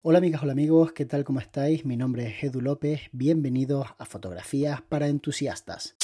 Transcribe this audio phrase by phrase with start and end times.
[0.00, 1.24] Hola amigas, hola amigos, ¿qué tal?
[1.24, 1.84] ¿Cómo estáis?
[1.84, 5.96] Mi nombre es Edu López, bienvenidos a Fotografías para Entusiastas.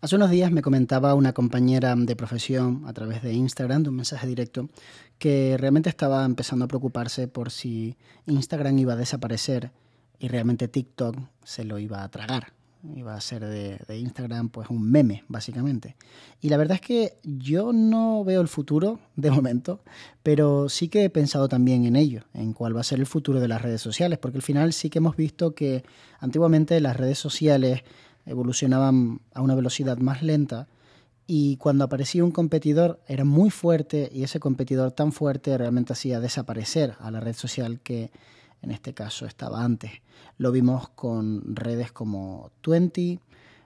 [0.00, 3.96] Hace unos días me comentaba una compañera de profesión a través de Instagram, de un
[3.96, 4.70] mensaje directo,
[5.20, 7.96] que realmente estaba empezando a preocuparse por si
[8.26, 9.70] Instagram iba a desaparecer
[10.18, 12.60] y realmente TikTok se lo iba a tragar
[12.94, 15.96] iba a ser de, Instagram pues un meme, básicamente.
[16.40, 19.80] Y la verdad es que yo no veo el futuro de momento,
[20.22, 23.40] pero sí que he pensado también en ello, en cuál va a ser el futuro
[23.40, 25.84] de las redes sociales, porque al final sí que hemos visto que
[26.18, 27.82] antiguamente las redes sociales
[28.26, 30.68] evolucionaban a una velocidad más lenta
[31.26, 36.20] y cuando aparecía un competidor era muy fuerte y ese competidor tan fuerte realmente hacía
[36.20, 38.10] desaparecer a la red social que
[38.62, 39.90] en este caso estaba antes.
[40.38, 43.20] Lo vimos con redes como Twenty,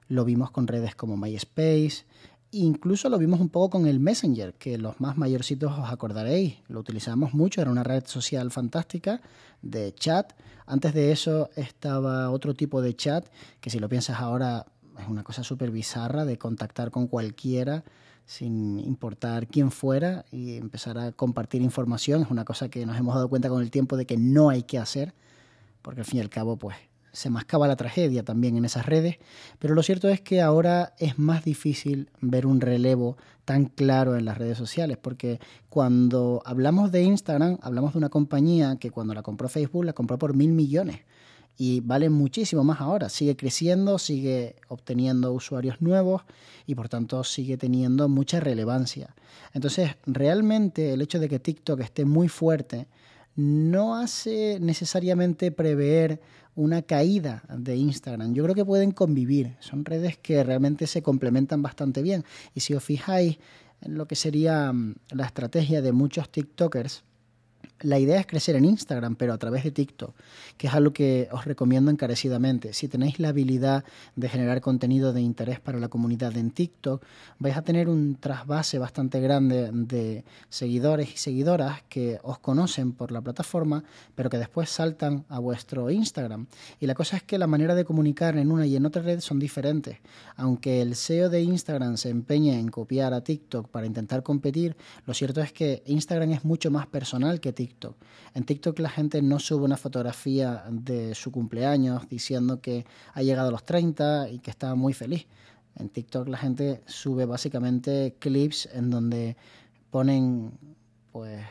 [0.09, 2.05] lo vimos con redes como MySpace,
[2.51, 6.81] incluso lo vimos un poco con el Messenger, que los más mayorcitos os acordaréis, lo
[6.81, 9.21] utilizamos mucho, era una red social fantástica
[9.63, 10.33] de chat.
[10.67, 13.27] Antes de eso estaba otro tipo de chat,
[13.61, 14.67] que si lo piensas ahora
[14.99, 17.85] es una cosa súper bizarra de contactar con cualquiera
[18.27, 22.23] sin importar quién fuera y empezar a compartir información.
[22.23, 24.65] Es una cosa que nos hemos dado cuenta con el tiempo de que no hay
[24.65, 25.15] que hacer,
[25.81, 26.77] porque al fin y al cabo, pues
[27.13, 29.17] se mascaba la tragedia también en esas redes,
[29.59, 33.17] pero lo cierto es que ahora es más difícil ver un relevo
[33.47, 38.77] tan claro en las redes sociales, porque cuando hablamos de Instagram, hablamos de una compañía
[38.77, 41.01] que cuando la compró Facebook la compró por mil millones
[41.57, 43.09] y vale muchísimo más ahora.
[43.09, 46.23] Sigue creciendo, sigue obteniendo usuarios nuevos
[46.67, 49.15] y por tanto sigue teniendo mucha relevancia.
[49.53, 52.87] Entonces, realmente el hecho de que TikTok esté muy fuerte
[53.37, 56.21] no hace necesariamente prever
[56.55, 58.33] una caída de Instagram.
[58.33, 59.57] Yo creo que pueden convivir.
[59.61, 62.25] Son redes que realmente se complementan bastante bien.
[62.55, 63.39] Y si os fijáis
[63.83, 67.05] en lo que sería mm, la estrategia de muchos TikTokers,
[67.81, 70.15] la idea es crecer en Instagram, pero a través de TikTok,
[70.57, 72.73] que es algo que os recomiendo encarecidamente.
[72.73, 77.05] Si tenéis la habilidad de generar contenido de interés para la comunidad en TikTok,
[77.39, 83.13] vais a tener un trasvase bastante grande de seguidores y seguidoras que os conocen por
[83.13, 86.47] la plataforma, pero que después saltan a vuestro Instagram.
[86.81, 89.21] Y la cosa es que la manera de comunicar en una y en otra red
[89.21, 89.99] son diferentes.
[90.37, 95.13] Aunque el SEO de Instagram se empeñe en copiar a TikTok para intentar competir, lo
[95.13, 97.66] cierto es que Instagram es mucho más personal que TikTok
[98.35, 103.49] En TikTok la gente no sube una fotografía de su cumpleaños diciendo que ha llegado
[103.49, 105.27] a los 30 y que está muy feliz.
[105.77, 109.37] En TikTok la gente sube básicamente clips en donde
[109.91, 110.53] ponen
[111.13, 111.45] pues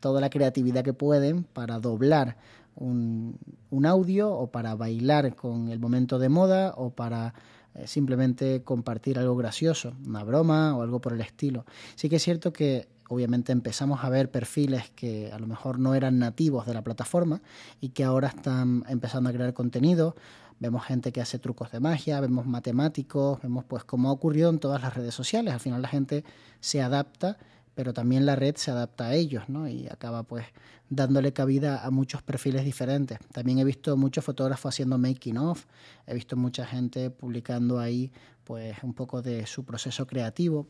[0.00, 2.36] toda la creatividad que pueden para doblar
[2.74, 3.38] un,
[3.70, 7.34] un, audio o para bailar con el momento de moda o para
[7.74, 11.64] eh, simplemente compartir algo gracioso, una broma o algo por el estilo.
[11.94, 15.94] Sí que es cierto que obviamente empezamos a ver perfiles que a lo mejor no
[15.94, 17.40] eran nativos de la plataforma
[17.80, 20.16] y que ahora están empezando a crear contenido.
[20.58, 24.58] Vemos gente que hace trucos de magia, vemos matemáticos, vemos pues como ha ocurrido en
[24.58, 25.52] todas las redes sociales.
[25.52, 26.24] Al final la gente
[26.60, 27.36] se adapta,
[27.74, 29.68] pero también la red se adapta a ellos, ¿no?
[29.68, 30.46] Y acaba pues
[30.88, 33.18] dándole cabida a muchos perfiles diferentes.
[33.32, 35.66] También he visto muchos fotógrafos haciendo making of,
[36.06, 38.10] he visto mucha gente publicando ahí
[38.44, 40.68] pues un poco de su proceso creativo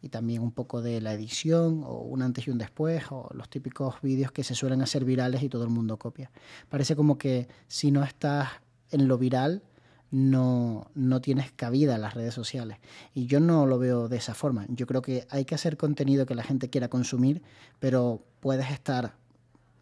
[0.00, 3.48] y también un poco de la edición o un antes y un después o los
[3.48, 6.30] típicos vídeos que se suelen hacer virales y todo el mundo copia.
[6.68, 8.48] Parece como que si no estás
[8.90, 9.62] en lo viral
[10.10, 12.78] no, no tienes cabida en las redes sociales.
[13.14, 14.66] Y yo no lo veo de esa forma.
[14.68, 17.42] Yo creo que hay que hacer contenido que la gente quiera consumir,
[17.78, 19.16] pero puedes estar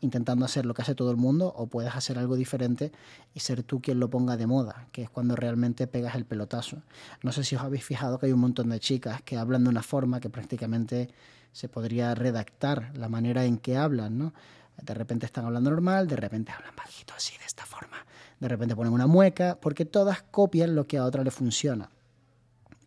[0.00, 2.92] intentando hacer lo que hace todo el mundo o puedes hacer algo diferente
[3.34, 6.82] y ser tú quien lo ponga de moda, que es cuando realmente pegas el pelotazo.
[7.22, 9.70] No sé si os habéis fijado que hay un montón de chicas que hablan de
[9.70, 11.10] una forma que prácticamente
[11.52, 14.34] se podría redactar la manera en que hablan, ¿no?
[14.82, 17.96] De repente están hablando normal, de repente hablan bajito así, de esta forma.
[18.40, 21.88] De repente ponen una mueca, porque todas copian lo que a otra le funciona.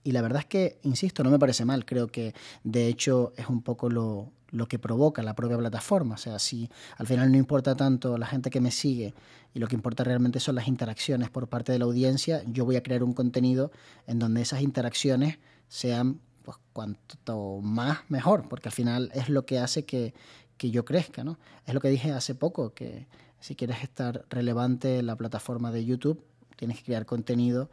[0.03, 1.85] Y la verdad es que, insisto, no me parece mal.
[1.85, 6.15] Creo que de hecho es un poco lo, lo que provoca la propia plataforma.
[6.15, 9.13] O sea, si al final no importa tanto la gente que me sigue
[9.53, 12.75] y lo que importa realmente son las interacciones por parte de la audiencia, yo voy
[12.75, 13.71] a crear un contenido
[14.07, 19.59] en donde esas interacciones sean pues cuanto más mejor, porque al final es lo que
[19.59, 20.13] hace que,
[20.57, 21.37] que yo crezca, ¿no?
[21.65, 23.07] Es lo que dije hace poco, que
[23.39, 26.23] si quieres estar relevante en la plataforma de YouTube,
[26.55, 27.69] tienes que crear contenido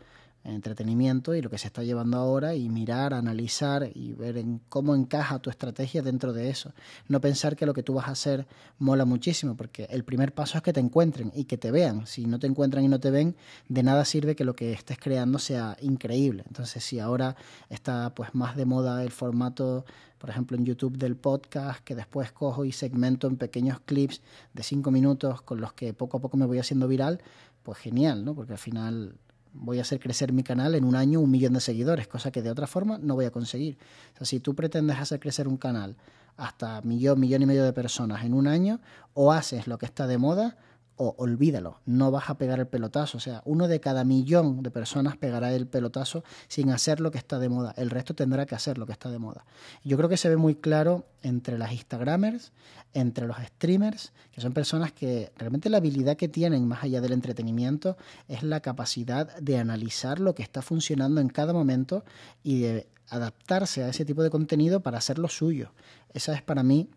[0.46, 4.94] entretenimiento y lo que se está llevando ahora y mirar, analizar y ver en cómo
[4.94, 6.72] encaja tu estrategia dentro de eso.
[7.08, 8.46] No pensar que lo que tú vas a hacer
[8.78, 12.06] mola muchísimo, porque el primer paso es que te encuentren y que te vean.
[12.06, 13.36] Si no te encuentran y no te ven,
[13.68, 16.44] de nada sirve que lo que estés creando sea increíble.
[16.46, 17.36] Entonces, si ahora
[17.68, 19.84] está pues más de moda el formato
[20.18, 24.22] por ejemplo en YouTube del podcast, que después cojo y segmento en pequeños clips
[24.54, 27.20] de cinco minutos con los que poco a poco me voy haciendo viral,
[27.62, 28.34] pues genial, ¿no?
[28.34, 29.14] Porque al final
[29.58, 32.42] voy a hacer crecer mi canal en un año un millón de seguidores, cosa que
[32.42, 33.78] de otra forma no voy a conseguir.
[34.14, 35.96] O sea, si tú pretendes hacer crecer un canal
[36.36, 38.80] hasta millón, millón y medio de personas en un año,
[39.14, 40.56] o haces lo que está de moda,
[40.96, 43.18] o olvídalo, no vas a pegar el pelotazo.
[43.18, 47.18] O sea, uno de cada millón de personas pegará el pelotazo sin hacer lo que
[47.18, 47.74] está de moda.
[47.76, 49.44] El resto tendrá que hacer lo que está de moda.
[49.84, 52.52] Yo creo que se ve muy claro entre las Instagramers,
[52.94, 57.12] entre los streamers, que son personas que realmente la habilidad que tienen más allá del
[57.12, 57.96] entretenimiento
[58.28, 62.04] es la capacidad de analizar lo que está funcionando en cada momento
[62.42, 65.72] y de adaptarse a ese tipo de contenido para hacerlo suyo.
[66.12, 66.88] Esa es para mí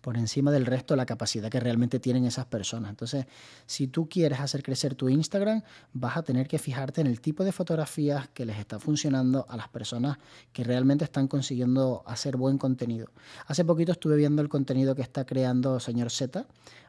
[0.00, 2.90] por encima del resto la capacidad que realmente tienen esas personas.
[2.90, 3.26] Entonces,
[3.66, 5.62] si tú quieres hacer crecer tu Instagram,
[5.92, 9.56] vas a tener que fijarte en el tipo de fotografías que les está funcionando a
[9.56, 10.18] las personas
[10.52, 13.08] que realmente están consiguiendo hacer buen contenido.
[13.46, 16.46] Hace poquito estuve viendo el contenido que está creando señor Z,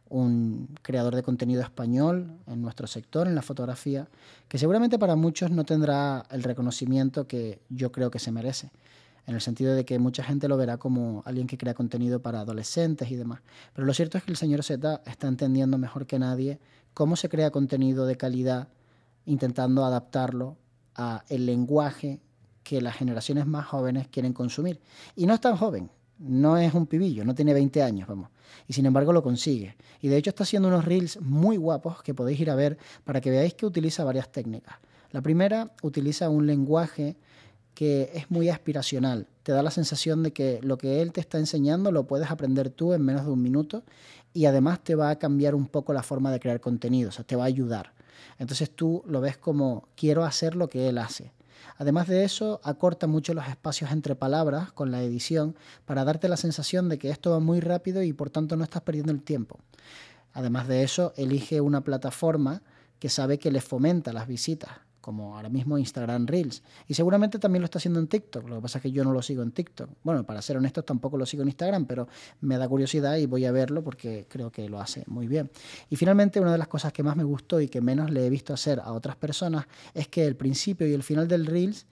[0.10, 4.08] un creador de contenido español en nuestro sector, en la fotografía,
[4.48, 8.72] que seguramente para muchos no tendrá el reconocimiento que yo creo que se merece
[9.27, 12.39] en el sentido de que mucha gente lo verá como alguien que crea contenido para
[12.39, 13.41] adolescentes y demás.
[13.74, 16.59] Pero lo cierto es que el señor Z está entendiendo mejor que nadie
[16.94, 18.69] cómo se crea contenido de calidad,
[19.25, 20.57] intentando adaptarlo
[20.95, 22.21] a el lenguaje
[22.63, 24.81] que las generaciones más jóvenes quieren consumir.
[25.15, 28.29] Y no es tan joven, no es un pibillo, no tiene 20 años, vamos.
[28.68, 29.75] Y sin embargo lo consigue.
[30.01, 33.21] Y de hecho está haciendo unos reels muy guapos que podéis ir a ver para
[33.21, 34.77] que veáis que utiliza varias técnicas.
[35.12, 37.18] La primera utiliza un lenguaje
[37.77, 39.27] que es muy aspiracional.
[39.44, 42.71] Te da la sensación de que lo que él te está enseñando lo puedes aprender
[42.71, 43.83] tú en menos de un minuto
[44.33, 47.24] y además te va a cambiar un poco la forma de crear contenido, o sea,
[47.24, 47.94] te va a ayudar.
[48.39, 51.33] Entonces tú lo ves como quiero hacer lo que él hace.
[51.77, 56.38] Además de eso, acorta mucho los espacios entre palabras con la edición para darte la
[56.38, 59.59] sensación de que esto va muy rápido y por tanto no estás perdiendo el tiempo.
[60.33, 62.63] Además de eso, elige una plataforma
[62.97, 64.71] que sabe que le fomenta las visitas
[65.07, 66.63] como ahora mismo Instagram Reels.
[66.86, 68.45] Y seguramente también lo está haciendo en TikTok.
[68.50, 69.89] Lo que pasa es que yo no lo sigo en TikTok.
[70.04, 72.09] Bueno, para ser honesto, tampoco lo sigo en Instagram, pero
[72.42, 75.50] me da curiosidad y voy a verlo porque creo que lo hace muy bien.
[75.89, 78.30] Y finalmente, una de las cosas que más me gustó y que menos le he
[78.30, 81.86] visto hacer a otras personas es que el principio y el final del Reels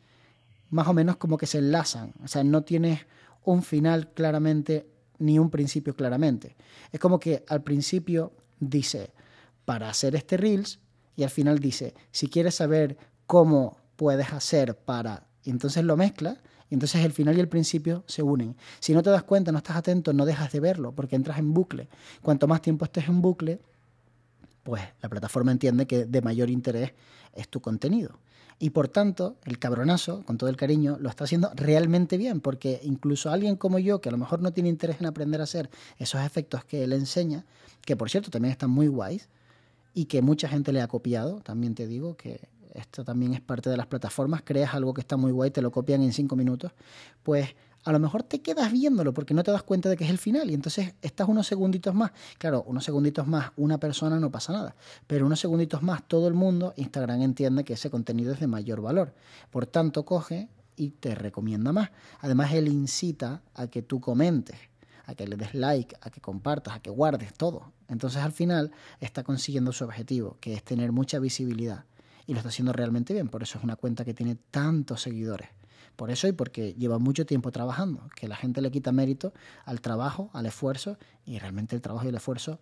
[0.72, 2.12] más o menos como que se enlazan.
[2.22, 3.06] O sea, no tienes
[3.46, 4.90] un final claramente
[5.20, 6.58] ni un principio claramente.
[6.92, 9.14] Es como que al principio dice,
[9.64, 10.80] para hacer este Reels
[11.16, 15.28] y al final dice, si quieres saber cómo puedes hacer para...
[15.44, 18.56] Y entonces lo mezcla y entonces el final y el principio se unen.
[18.80, 21.54] Si no te das cuenta, no estás atento, no dejas de verlo porque entras en
[21.54, 21.88] bucle.
[22.22, 23.60] Cuanto más tiempo estés en bucle,
[24.64, 26.94] pues la plataforma entiende que de mayor interés
[27.34, 28.20] es tu contenido.
[28.58, 32.80] Y por tanto, el cabronazo, con todo el cariño, lo está haciendo realmente bien, porque
[32.84, 35.70] incluso alguien como yo, que a lo mejor no tiene interés en aprender a hacer
[35.98, 37.46] esos efectos que él enseña,
[37.82, 39.28] que por cierto también están muy guays,
[39.96, 43.70] y que mucha gente le ha copiado, también te digo que esto también es parte
[43.70, 46.74] de las plataformas, creas algo que está muy guay, te lo copian en cinco minutos,
[47.24, 47.56] pues
[47.86, 50.18] a lo mejor te quedas viéndolo porque no te das cuenta de que es el
[50.18, 52.12] final y entonces estás unos segunditos más.
[52.40, 54.76] Claro, unos segunditos más, una persona no pasa nada,
[55.08, 58.82] pero unos segunditos más todo el mundo, Instagram entiende que ese contenido es de mayor
[58.82, 59.14] valor.
[59.50, 61.92] Por tanto, coge y te recomienda más.
[62.20, 64.58] Además, él incita a que tú comentes
[65.06, 67.72] a que le des like, a que compartas, a que guardes todo.
[67.88, 71.86] Entonces al final está consiguiendo su objetivo, que es tener mucha visibilidad.
[72.28, 75.50] Y lo está haciendo realmente bien, por eso es una cuenta que tiene tantos seguidores.
[75.96, 79.34] Por eso y porque lleva mucho tiempo trabajando, que la gente le quita mérito
[79.64, 82.60] al trabajo, al esfuerzo, y realmente el trabajo y el esfuerzo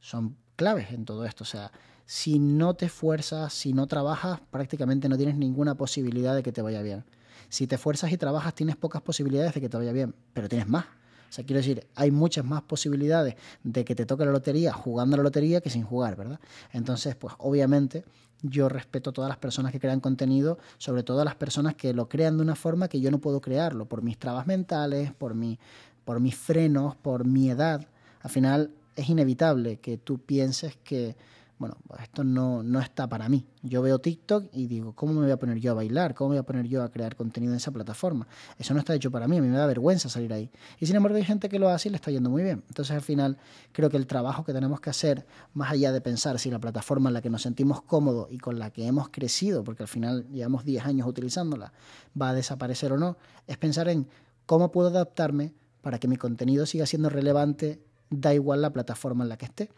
[0.00, 1.44] son claves en todo esto.
[1.44, 1.72] O sea,
[2.06, 6.62] si no te esfuerzas, si no trabajas, prácticamente no tienes ninguna posibilidad de que te
[6.62, 7.04] vaya bien.
[7.48, 10.68] Si te esfuerzas y trabajas, tienes pocas posibilidades de que te vaya bien, pero tienes
[10.68, 10.86] más.
[11.30, 15.16] O sea, quiero decir, hay muchas más posibilidades de que te toque la lotería jugando
[15.16, 16.40] la lotería que sin jugar, ¿verdad?
[16.72, 18.04] Entonces, pues obviamente
[18.42, 21.94] yo respeto a todas las personas que crean contenido, sobre todo a las personas que
[21.94, 25.34] lo crean de una forma que yo no puedo crearlo, por mis trabas mentales, por,
[25.34, 25.58] mi,
[26.04, 27.86] por mis frenos, por mi edad.
[28.22, 31.14] Al final es inevitable que tú pienses que
[31.60, 33.46] bueno, esto no, no está para mí.
[33.62, 36.14] Yo veo TikTok y digo, ¿cómo me voy a poner yo a bailar?
[36.14, 38.26] ¿Cómo me voy a poner yo a crear contenido en esa plataforma?
[38.58, 40.50] Eso no está hecho para mí, a mí me da vergüenza salir ahí.
[40.78, 42.64] Y sin embargo hay gente que lo hace y le está yendo muy bien.
[42.68, 43.36] Entonces al final
[43.72, 47.10] creo que el trabajo que tenemos que hacer, más allá de pensar si la plataforma
[47.10, 50.26] en la que nos sentimos cómodos y con la que hemos crecido, porque al final
[50.30, 51.74] llevamos 10 años utilizándola,
[52.18, 54.08] va a desaparecer o no, es pensar en
[54.46, 55.52] cómo puedo adaptarme
[55.82, 59.68] para que mi contenido siga siendo relevante, da igual la plataforma en la que esté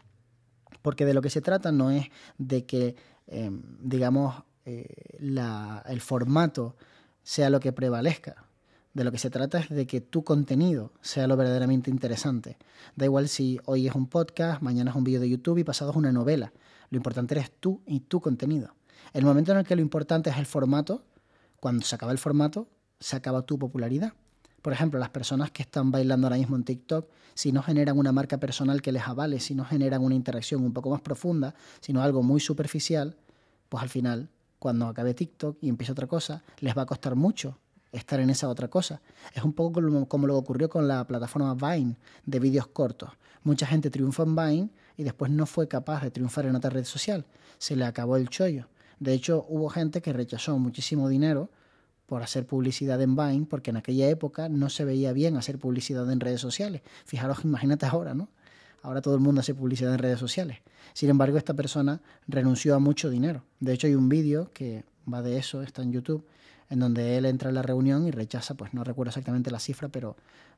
[0.83, 4.85] porque de lo que se trata no es de que, em, digamos, eh,
[5.17, 6.75] el formato
[7.23, 8.45] sea lo que prevalezca.
[8.93, 12.57] De lo que se trata es de que tu contenido sea lo verdaderamente interesante.
[12.95, 15.89] Da igual si hoy es un podcast, mañana es un vídeo de YouTube y pasado
[15.89, 16.53] es una novela.
[16.91, 18.75] Lo importante eres tú y tu contenido.
[19.13, 21.03] El momento en el que lo importante es el formato,
[21.59, 22.67] cuando se acaba el formato,
[22.99, 24.13] se acaba tu popularidad.
[24.63, 28.13] Por ejemplo, las personas que están bailando ahora mismo en TikTok, si no generan una
[28.13, 32.01] marca personal que les avale, si no generan una interacción un poco más profunda, sino
[32.01, 33.17] algo muy superficial,
[33.67, 34.29] pues al final,
[34.59, 37.57] cuando acabe TikTok y empiece otra cosa, les va a costar mucho
[37.91, 39.01] estar en esa otra cosa.
[39.33, 43.09] Es un poco como, lo que ocurrió con la plataforma Vine de vídeos cortos.
[43.43, 46.85] Mucha gente triunfó en Vine y después no fue capaz de triunfar en otra red
[46.85, 47.25] social.
[47.57, 48.69] Se le acabó el chollo.
[48.99, 51.49] De hecho, hubo gente que rechazó muchísimo dinero
[52.13, 56.11] por hacer publicidad en Vine, porque en aquella época no se veía bien hacer publicidad
[56.11, 56.83] en redes sociales.
[57.05, 58.29] Fijaros, imagínate ahora, ¿no?
[58.83, 60.59] Ahora todo el mundo hace publicidad en redes sociales.
[60.93, 63.45] Sin embargo, esta persona renunció a mucho dinero.
[63.59, 66.23] De hecho, hay un vídeo que va de eso, está en YouTube,
[66.69, 69.89] en donde él entra en la reunión y rechaza, pues no recuerdo exactamente la cifra,
[69.89, 70.15] pero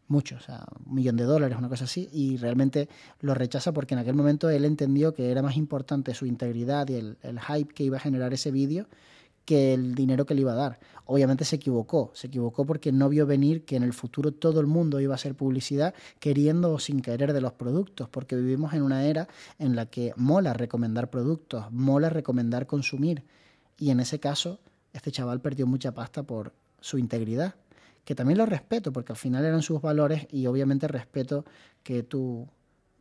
[0.09, 2.89] mucho, o sea, un millón de dólares, una cosa así, y realmente
[3.21, 6.95] lo rechaza porque en aquel momento él entendió que era más importante su integridad y
[6.95, 8.87] el, el hype que iba a generar ese vídeo
[9.45, 10.79] que el dinero que le iba a dar.
[11.05, 14.65] Obviamente se equivocó, se equivocó porque no vio venir que en el futuro todo el
[14.65, 18.81] mundo iba a hacer publicidad queriendo o sin querer de los productos, porque vivimos en
[18.81, 19.27] una era
[19.59, 23.23] en la que mola recomendar productos, mola recomendar consumir.
[23.77, 24.59] Y en ese caso,
[24.93, 27.55] este chaval perdió mucha pasta por su integridad,
[28.03, 31.45] que también lo respeto, porque al final eran sus valores y obviamente respeto
[31.83, 32.47] que tú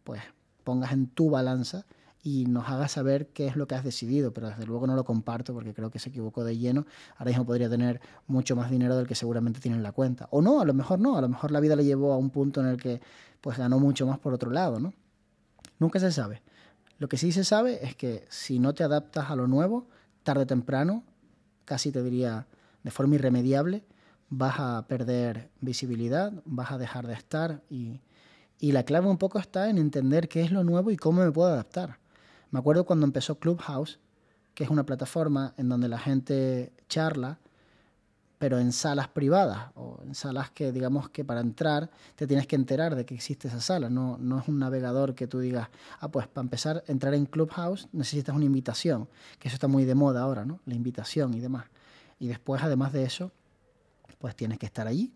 [0.02, 0.22] pues
[0.62, 1.86] pongas en tu balanza
[2.26, 5.04] y nos haga saber qué es lo que has decidido, pero desde luego no lo
[5.04, 6.86] comparto porque creo que se equivocó de lleno.
[7.18, 10.26] Ahora mismo podría tener mucho más dinero del que seguramente tiene en la cuenta.
[10.30, 12.30] O no, a lo mejor no, a lo mejor la vida le llevó a un
[12.30, 13.02] punto en el que
[13.42, 14.94] pues ganó mucho más por otro lado, ¿no?
[15.78, 16.40] Nunca se sabe.
[16.98, 19.86] Lo que sí se sabe es que si no te adaptas a lo nuevo,
[20.22, 21.04] tarde o temprano,
[21.66, 22.46] casi te diría
[22.84, 23.84] de forma irremediable,
[24.30, 28.00] vas a perder visibilidad, vas a dejar de estar y,
[28.58, 31.30] y la clave un poco está en entender qué es lo nuevo y cómo me
[31.30, 31.98] puedo adaptar.
[32.54, 33.98] Me acuerdo cuando empezó Clubhouse,
[34.54, 37.40] que es una plataforma en donde la gente charla,
[38.38, 42.54] pero en salas privadas o en salas que digamos que para entrar te tienes que
[42.54, 45.68] enterar de que existe esa sala, no, no es un navegador que tú digas,
[45.98, 49.08] ah, pues para empezar entrar en Clubhouse necesitas una invitación,
[49.40, 50.60] que eso está muy de moda ahora, ¿no?
[50.64, 51.64] La invitación y demás.
[52.20, 53.32] Y después, además de eso,
[54.20, 55.12] pues tienes que estar allí.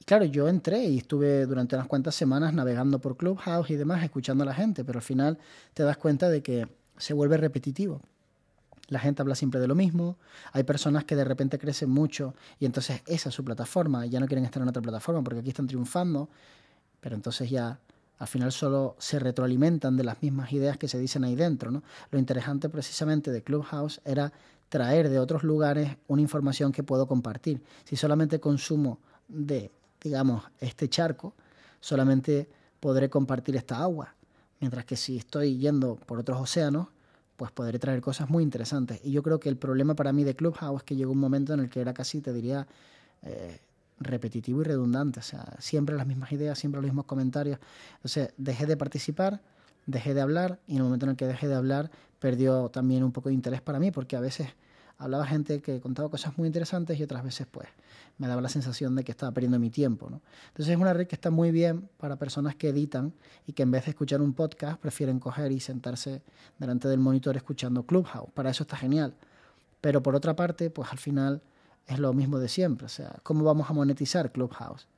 [0.00, 4.02] Y claro, yo entré y estuve durante unas cuantas semanas navegando por Clubhouse y demás,
[4.02, 5.38] escuchando a la gente, pero al final
[5.74, 8.00] te das cuenta de que se vuelve repetitivo.
[8.88, 10.16] La gente habla siempre de lo mismo,
[10.52, 14.26] hay personas que de repente crecen mucho y entonces esa es su plataforma, ya no
[14.26, 16.28] quieren estar en otra plataforma porque aquí están triunfando,
[17.00, 17.78] pero entonces ya
[18.18, 21.70] al final solo se retroalimentan de las mismas ideas que se dicen ahí dentro.
[21.70, 21.82] ¿no?
[22.10, 24.32] Lo interesante precisamente de Clubhouse era
[24.68, 27.62] traer de otros lugares una información que puedo compartir.
[27.84, 29.70] Si solamente consumo de,
[30.02, 31.34] digamos, este charco,
[31.80, 32.48] solamente
[32.80, 34.14] podré compartir esta agua.
[34.60, 36.88] Mientras que si estoy yendo por otros océanos,
[37.36, 39.00] pues podré traer cosas muy interesantes.
[39.04, 41.54] Y yo creo que el problema para mí de Clubhouse es que llegó un momento
[41.54, 42.66] en el que era casi, te diría,
[43.22, 43.60] eh,
[44.00, 45.20] repetitivo y redundante.
[45.20, 47.60] O sea, siempre las mismas ideas, siempre los mismos comentarios.
[47.96, 49.40] Entonces, dejé de participar,
[49.86, 53.04] dejé de hablar, y en el momento en el que dejé de hablar, perdió también
[53.04, 54.48] un poco de interés para mí, porque a veces
[54.98, 57.68] hablaba gente que contaba cosas muy interesantes y otras veces pues
[58.18, 60.10] me daba la sensación de que estaba perdiendo mi tiempo.
[60.10, 60.20] ¿no?
[60.48, 63.14] Entonces es una red que está muy bien para personas que editan
[63.46, 66.22] y que en vez de escuchar un podcast prefieren coger y sentarse
[66.58, 68.30] delante del monitor escuchando Clubhouse.
[68.34, 69.14] Para eso está genial.
[69.80, 71.42] Pero por otra parte, pues al final
[71.86, 72.86] es lo mismo de siempre.
[72.86, 74.88] O sea, ¿cómo vamos a monetizar Clubhouse?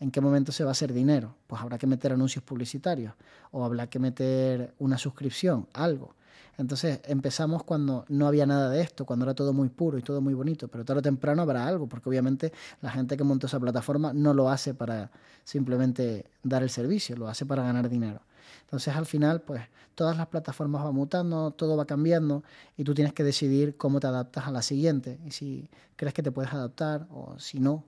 [0.00, 1.36] ¿En qué momento se va a hacer dinero?
[1.46, 3.14] Pues habrá que meter anuncios publicitarios
[3.50, 6.14] o habrá que meter una suscripción, algo.
[6.58, 10.20] Entonces empezamos cuando no había nada de esto, cuando era todo muy puro y todo
[10.20, 13.58] muy bonito, pero tarde o temprano habrá algo, porque obviamente la gente que montó esa
[13.58, 15.10] plataforma no lo hace para
[15.44, 18.20] simplemente dar el servicio, lo hace para ganar dinero.
[18.62, 19.62] Entonces al final, pues
[19.94, 22.42] todas las plataformas van mutando, todo va cambiando
[22.76, 26.22] y tú tienes que decidir cómo te adaptas a la siguiente y si crees que
[26.22, 27.84] te puedes adaptar o si no,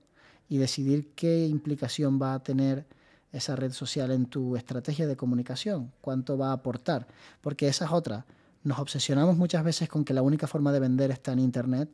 [0.48, 2.86] y decidir qué implicación va a tener
[3.34, 7.08] esa red social en tu estrategia de comunicación, cuánto va a aportar,
[7.40, 8.24] porque esa es otra
[8.62, 11.90] Nos obsesionamos muchas veces con que la única forma de vender está en Internet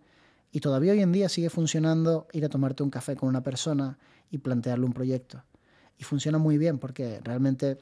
[0.53, 3.99] y todavía hoy en día sigue funcionando ir a tomarte un café con una persona
[4.31, 5.43] y plantearle un proyecto.
[5.99, 7.79] Y funciona muy bien porque realmente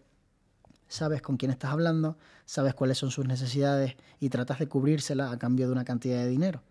[0.87, 5.39] sabes con quién estás hablando, sabes cuáles son sus necesidades y tratas de cubrírsela a
[5.39, 6.63] cambio de una cantidad de dinero.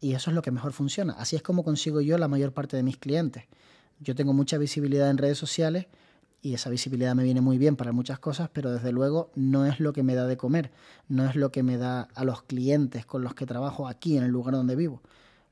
[0.00, 1.14] Y eso es lo que mejor funciona.
[1.14, 3.44] Así es como consigo yo la mayor parte de mis clientes.
[4.00, 5.86] Yo tengo mucha visibilidad en redes sociales
[6.44, 9.80] y esa visibilidad me viene muy bien para muchas cosas, pero desde luego no es
[9.80, 10.72] lo que me da de comer,
[11.08, 14.24] no es lo que me da a los clientes con los que trabajo aquí en
[14.24, 15.00] el lugar donde vivo.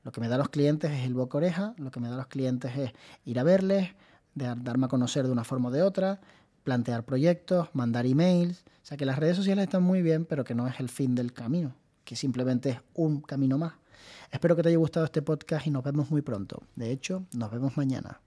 [0.03, 2.13] Lo que me da a los clientes es el boca oreja, lo que me da
[2.13, 2.91] a los clientes es
[3.25, 3.89] ir a verles,
[4.35, 6.21] darme a conocer de una forma o de otra,
[6.63, 8.63] plantear proyectos, mandar emails.
[8.83, 11.15] O sea que las redes sociales están muy bien, pero que no es el fin
[11.15, 11.73] del camino,
[12.03, 13.73] que simplemente es un camino más.
[14.31, 16.61] Espero que te haya gustado este podcast y nos vemos muy pronto.
[16.75, 18.22] De hecho, nos vemos mañana.